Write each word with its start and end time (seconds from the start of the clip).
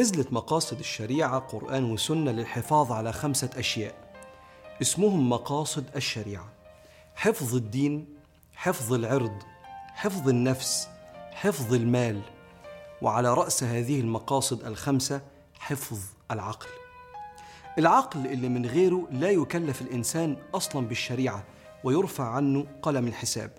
نزلت 0.00 0.32
مقاصد 0.32 0.78
الشريعة 0.78 1.38
قرآن 1.38 1.84
وسنة 1.84 2.30
للحفاظ 2.30 2.92
على 2.92 3.12
خمسة 3.12 3.50
أشياء. 3.56 3.94
اسمهم 4.82 5.30
مقاصد 5.30 5.84
الشريعة. 5.96 6.48
حفظ 7.14 7.54
الدين 7.54 8.06
حفظ 8.54 8.92
العرض 8.92 9.42
حفظ 9.94 10.28
النفس 10.28 10.88
حفظ 11.32 11.74
المال. 11.74 12.20
وعلى 13.02 13.34
رأس 13.34 13.64
هذه 13.64 14.00
المقاصد 14.00 14.64
الخمسة 14.64 15.20
حفظ 15.58 15.98
العقل. 16.30 16.68
العقل 17.78 18.26
اللي 18.26 18.48
من 18.48 18.66
غيره 18.66 19.08
لا 19.10 19.30
يكلف 19.30 19.82
الإنسان 19.82 20.36
أصلا 20.54 20.86
بالشريعة 20.86 21.44
ويرفع 21.84 22.24
عنه 22.24 22.66
قلم 22.82 23.06
الحساب. 23.06 23.50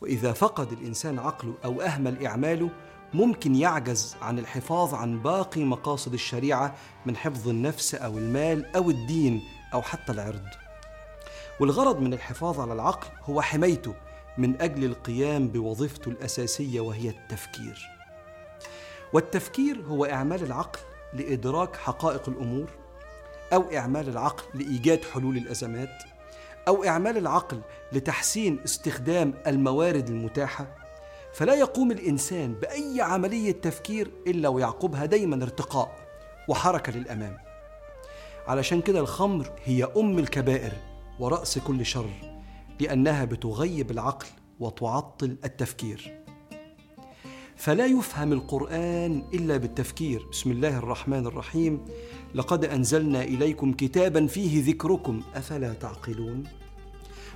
وإذا 0.00 0.32
فقد 0.32 0.72
الإنسان 0.72 1.18
عقله 1.18 1.54
أو 1.64 1.82
أهمل 1.82 2.26
إعماله 2.26 2.70
ممكن 3.14 3.54
يعجز 3.54 4.16
عن 4.22 4.38
الحفاظ 4.38 4.94
عن 4.94 5.18
باقي 5.22 5.64
مقاصد 5.64 6.12
الشريعة 6.12 6.74
من 7.06 7.16
حفظ 7.16 7.48
النفس 7.48 7.94
أو 7.94 8.18
المال 8.18 8.76
أو 8.76 8.90
الدين 8.90 9.42
أو 9.74 9.82
حتى 9.82 10.12
العرض. 10.12 10.46
والغرض 11.60 12.00
من 12.00 12.12
الحفاظ 12.12 12.60
على 12.60 12.72
العقل 12.72 13.06
هو 13.24 13.40
حمايته 13.40 13.94
من 14.38 14.60
أجل 14.62 14.84
القيام 14.84 15.48
بوظيفته 15.48 16.08
الأساسية 16.08 16.80
وهي 16.80 17.08
التفكير. 17.08 17.88
والتفكير 19.12 19.82
هو 19.88 20.04
إعمال 20.04 20.42
العقل 20.42 20.78
لإدراك 21.14 21.76
حقائق 21.76 22.28
الأمور 22.28 22.68
أو 23.52 23.76
إعمال 23.76 24.08
العقل 24.08 24.44
لإيجاد 24.54 25.04
حلول 25.04 25.36
الأزمات 25.36 26.02
أو 26.68 26.84
إعمال 26.84 27.16
العقل 27.16 27.60
لتحسين 27.92 28.60
استخدام 28.64 29.34
الموارد 29.46 30.08
المتاحة 30.08 30.77
فلا 31.34 31.54
يقوم 31.54 31.92
الإنسان 31.92 32.54
بأي 32.54 33.00
عملية 33.00 33.52
تفكير 33.52 34.10
إلا 34.26 34.48
ويعقبها 34.48 35.04
دايما 35.04 35.42
ارتقاء 35.44 35.96
وحركة 36.48 36.92
للأمام. 36.92 37.36
علشان 38.46 38.80
كده 38.80 39.00
الخمر 39.00 39.52
هي 39.64 39.84
أم 39.84 40.18
الكبائر 40.18 40.72
ورأس 41.20 41.58
كل 41.58 41.86
شر 41.86 42.10
لأنها 42.80 43.24
بتغيب 43.24 43.90
العقل 43.90 44.26
وتعطل 44.60 45.36
التفكير. 45.44 46.18
فلا 47.56 47.86
يفهم 47.86 48.32
القرآن 48.32 49.22
إلا 49.34 49.56
بالتفكير. 49.56 50.26
بسم 50.32 50.50
الله 50.50 50.78
الرحمن 50.78 51.26
الرحيم. 51.26 51.84
لقد 52.34 52.64
أنزلنا 52.64 53.22
إليكم 53.22 53.72
كتابا 53.72 54.26
فيه 54.26 54.72
ذكركم. 54.72 55.22
أفلا 55.34 55.72
تعقلون؟ 55.72 56.44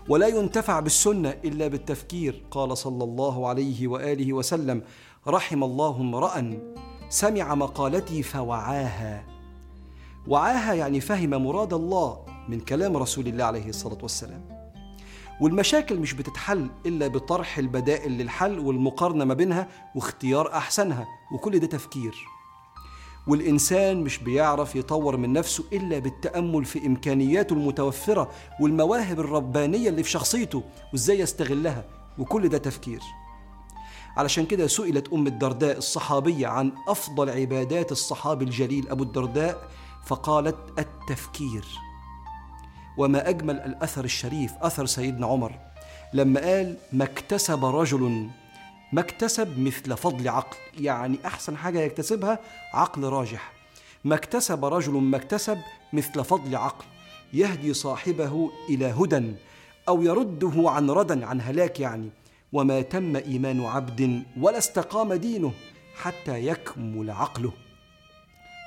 ولا 0.08 0.27
ينتفع 0.27 0.81
بالسنة 0.81 1.31
إلا 1.45 1.69
بالتفكير 1.69 2.42
قال 2.50 2.78
صلى 2.78 3.05
الله 3.05 3.48
عليه 3.48 3.89
وآله 3.89 4.33
وسلم 4.33 4.83
رحم 5.28 5.64
الله 5.64 5.97
امرأ 5.97 6.58
سمع 7.08 7.55
مقالتي 7.55 8.23
فوعاها. 8.23 9.25
وعاها 10.28 10.75
يعني 10.75 11.00
فهم 11.00 11.30
مراد 11.30 11.73
الله 11.73 12.25
من 12.48 12.61
كلام 12.61 12.97
رسول 12.97 13.27
الله 13.27 13.45
عليه 13.45 13.69
الصلاة 13.69 13.98
والسلام. 14.03 14.45
والمشاكل 15.41 15.98
مش 15.98 16.12
بتتحل 16.12 16.70
إلا 16.86 17.06
بطرح 17.06 17.58
البدائل 17.58 18.12
للحل 18.12 18.58
والمقارنة 18.58 19.25
ما 19.25 19.34
بينها 19.34 19.69
واختيار 19.95 20.53
أحسنها 20.53 21.06
وكل 21.34 21.58
ده 21.58 21.67
تفكير. 21.67 22.14
والإنسان 23.26 24.00
مش 24.00 24.18
بيعرف 24.18 24.76
يطور 24.76 25.16
من 25.16 25.32
نفسه 25.32 25.64
إلا 25.72 25.98
بالتأمل 25.98 26.64
في 26.64 26.86
إمكانياته 26.86 27.54
المتوفرة 27.54 28.30
والمواهب 28.60 29.20
الربانية 29.20 29.88
اللي 29.88 30.02
في 30.02 30.10
شخصيته 30.10 30.62
وإزاي 30.92 31.18
يستغلها 31.20 31.84
وكل 32.18 32.48
ده 32.48 32.58
تفكير. 32.58 33.00
علشان 34.16 34.46
كده 34.46 34.66
سئلت 34.66 35.12
أم 35.12 35.27
الدرداء 35.27 35.78
الصحابية 35.78 36.46
عن 36.46 36.72
أفضل 36.88 37.30
عبادات 37.30 37.92
الصحابي 37.92 38.44
الجليل 38.44 38.88
أبو 38.88 39.02
الدرداء 39.02 39.68
فقالت 40.06 40.56
التفكير. 40.78 41.64
وما 42.98 43.28
أجمل 43.28 43.56
الأثر 43.56 44.05
الشريف 44.05 44.52
أثر 44.61 44.86
سيدنا 44.86 45.27
عمر 45.27 45.52
لما 46.14 46.40
قال 46.40 46.77
ما 46.92 47.05
اكتسب 47.05 47.64
رجل 47.64 48.28
ما 48.92 49.01
اكتسب 49.01 49.58
مثل 49.58 49.97
فضل 49.97 50.29
عقل. 50.29 50.57
يعني 50.79 51.19
أحسن 51.27 51.57
حاجة 51.57 51.80
يكتسبها 51.80 52.39
عقل 52.73 53.05
راجح. 53.05 53.53
ما 54.05 54.14
اكتسب 54.14 54.64
رجل 54.64 54.92
ما 54.92 55.17
اكتسب 55.17 55.58
مثل 55.92 56.25
فضل 56.25 56.57
عقل. 56.57 56.85
يهدي 57.33 57.75
صاحبه 57.75 58.51
إلى 58.69 58.86
هدى 58.86 59.35
أو 59.89 60.03
يرده 60.03 60.70
عن 60.70 60.91
ردى 60.91 61.25
عن 61.25 61.41
هلاك 61.41 61.80
يعني. 61.80 62.11
وما 62.53 62.83
تم 62.83 63.17
إيمان 63.17 63.64
عبد 63.64 64.23
ولا 64.41 64.58
استقام 64.58 65.13
دينه 65.13 65.53
حتى 65.95 66.47
يكمل 66.47 67.11
عقله. 67.11 67.53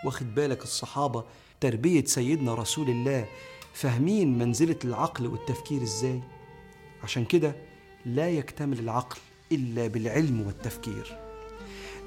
واخد 0.06 0.36
بالك 0.36 0.64
الصحابة 0.64 1.24
تربية 1.60 2.06
سيدنا 2.06 2.54
رسول 2.56 2.90
الله 2.90 3.26
فاهمين 3.74 4.38
منزلة 4.38 4.80
العقل 4.86 5.28
والتفكير 5.28 5.82
إزاي؟ 5.82 6.22
عشان 7.04 7.26
كده 7.26 7.56
لا 8.06 8.30
يكتمل 8.30 8.80
العقل. 8.80 9.18
إلا 9.52 9.88
بالعلم 9.88 10.42
والتفكير 10.48 11.18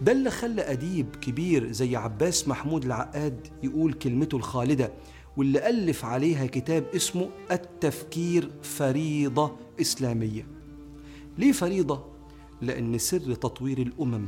ده 0.03 0.13
اللي 0.13 0.31
خلى 0.31 0.63
أديب 0.63 1.17
كبير 1.17 1.73
زي 1.73 1.97
عباس 1.97 2.49
محمود 2.49 2.85
العقاد 2.85 3.47
يقول 3.63 3.93
كلمته 3.93 4.37
الخالدة 4.37 4.93
واللي 5.37 5.69
ألف 5.71 6.05
عليها 6.05 6.47
كتاب 6.47 6.85
اسمه 6.95 7.29
التفكير 7.51 8.51
فريضة 8.63 9.57
إسلامية 9.81 10.47
ليه 11.39 11.53
فريضة؟ 11.53 12.05
لأن 12.63 12.99
سر 12.99 13.35
تطوير 13.35 13.79
الأمم 13.79 14.27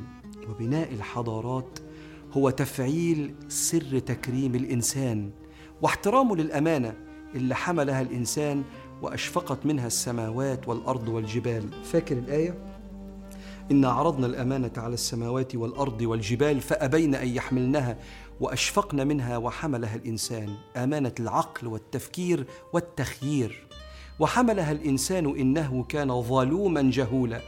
وبناء 0.49 0.93
الحضارات 0.93 1.79
هو 2.33 2.51
تفعيل 2.51 3.35
سر 3.49 3.99
تكريم 3.99 4.55
الإنسان 4.55 5.31
واحترامه 5.83 6.37
للأمانة 6.37 6.95
اللي 7.35 7.55
حملها 7.55 8.01
الإنسان 8.01 8.63
وأشفقت 9.03 9.67
منها 9.67 9.87
السماوات 9.87 10.69
والأرض 10.69 11.09
والجبال 11.09 11.85
فاكر 11.85 12.19
الآية؟ 12.19 12.80
إنا 13.71 13.89
عرضنا 13.91 14.27
الأمانة 14.27 14.73
على 14.77 14.95
السماوات 14.95 15.55
والأرض 15.55 16.03
والجبال 16.03 16.61
فأبين 16.61 17.15
أن 17.15 17.29
يحملنها 17.29 17.99
وأشفقن 18.41 19.07
منها 19.07 19.37
وحملها 19.37 19.97
الإنسان. 19.97 20.57
أمانة 20.77 21.13
العقل 21.21 21.67
والتفكير 21.67 22.47
والتخيير. 22.73 23.67
وحملها 24.19 24.73
الإنسان 24.73 25.27
إنه 25.27 25.85
كان 25.85 26.23
ظلوما 26.23 26.91
جهولا. 26.91 27.41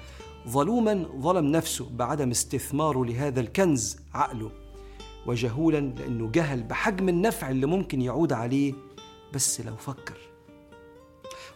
ظلوما 0.48 1.06
ظلم 1.20 1.46
نفسه 1.46 1.90
بعدم 1.90 2.30
استثماره 2.30 3.04
لهذا 3.04 3.40
الكنز 3.40 3.96
عقله. 4.14 4.50
وجهولا 5.26 5.80
لأنه 5.80 6.30
جهل 6.30 6.62
بحجم 6.62 7.08
النفع 7.08 7.50
اللي 7.50 7.66
ممكن 7.66 8.02
يعود 8.02 8.32
عليه. 8.32 8.74
بس 9.34 9.60
لو 9.60 9.76
فكر. 9.76 10.16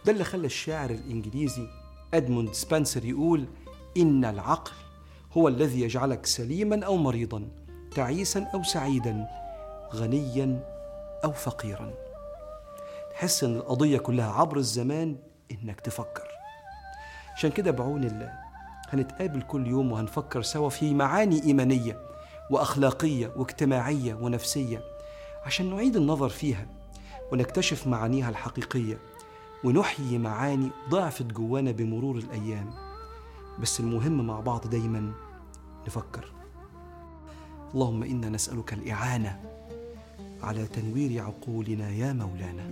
ده 0.05 0.11
اللي 0.11 0.23
خلى 0.23 0.45
الشاعر 0.45 0.89
الإنجليزي 0.89 1.67
أدموند 2.13 2.53
سبنسر 2.53 3.05
يقول 3.05 3.45
إن 3.97 4.25
العقل 4.25 4.71
هو 5.37 5.47
الذي 5.47 5.81
يجعلك 5.81 6.25
سليما 6.25 6.85
أو 6.85 6.97
مريضا 6.97 7.47
تعيسا 7.95 8.47
أو 8.53 8.63
سعيدا 8.63 9.27
غنيا 9.95 10.63
أو 11.23 11.31
فقيرا. 11.31 11.93
تحس 13.11 13.43
إن 13.43 13.55
القضية 13.55 13.97
كلها 13.97 14.31
عبر 14.31 14.57
الزمان 14.57 15.15
إنك 15.51 15.81
تفكر. 15.81 16.27
عشان 17.35 17.51
كده 17.51 17.71
بعون 17.71 18.03
الله 18.03 18.31
هنتقابل 18.89 19.41
كل 19.41 19.67
يوم 19.67 19.91
وهنفكر 19.91 20.41
سوا 20.41 20.69
في 20.69 20.93
معاني 20.93 21.43
إيمانية 21.43 21.99
وأخلاقية 22.51 23.31
واجتماعية 23.35 24.13
ونفسية 24.13 24.81
عشان 25.45 25.69
نعيد 25.75 25.95
النظر 25.95 26.29
فيها 26.29 26.65
ونكتشف 27.31 27.87
معانيها 27.87 28.29
الحقيقية 28.29 28.97
ونحيي 29.63 30.17
معاني 30.17 30.69
ضعفت 30.89 31.25
جوانا 31.25 31.71
بمرور 31.71 32.17
الأيام. 32.17 32.86
بس 33.61 33.79
المهم 33.79 34.27
مع 34.27 34.39
بعض 34.39 34.69
دايما 34.69 35.11
نفكر. 35.87 36.31
اللهم 37.73 38.03
إنا 38.03 38.29
نسألك 38.29 38.73
الإعانة 38.73 39.39
على 40.43 40.67
تنوير 40.67 41.23
عقولنا 41.23 41.89
يا 41.89 42.13
مولانا. 42.13 42.67